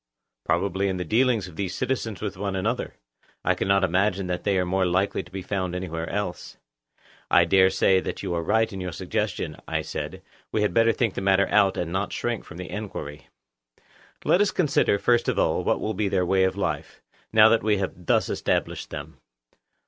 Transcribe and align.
Probably 0.45 0.87
in 0.87 0.97
the 0.97 1.05
dealings 1.05 1.47
of 1.47 1.55
these 1.57 1.75
citizens 1.75 2.21
with 2.21 2.35
one 2.35 2.55
another. 2.55 2.95
I 3.45 3.53
cannot 3.53 3.83
imagine 3.83 4.25
that 4.25 4.45
they 4.45 4.57
are 4.57 4.65
more 4.65 4.87
likely 4.87 5.21
to 5.21 5.29
be 5.29 5.43
found 5.43 5.75
any 5.75 5.87
where 5.89 6.09
else. 6.09 6.57
I 7.29 7.45
dare 7.45 7.69
say 7.69 7.99
that 7.99 8.23
you 8.23 8.33
are 8.33 8.41
right 8.41 8.73
in 8.73 8.81
your 8.81 8.93
suggestion, 8.93 9.57
I 9.67 9.83
said; 9.83 10.23
we 10.51 10.63
had 10.63 10.73
better 10.73 10.91
think 10.91 11.13
the 11.13 11.21
matter 11.21 11.47
out, 11.49 11.77
and 11.77 11.91
not 11.91 12.11
shrink 12.13 12.45
from 12.45 12.57
the 12.57 12.71
enquiry. 12.71 13.27
Let 14.25 14.41
us 14.41 14.49
then 14.49 14.55
consider, 14.65 14.97
first 14.97 15.29
of 15.29 15.37
all, 15.37 15.63
what 15.63 15.79
will 15.79 15.93
be 15.93 16.09
their 16.09 16.25
way 16.25 16.45
of 16.45 16.55
life, 16.57 17.03
now 17.31 17.47
that 17.49 17.61
we 17.61 17.77
have 17.77 18.07
thus 18.07 18.27
established 18.27 18.89
them. 18.89 19.19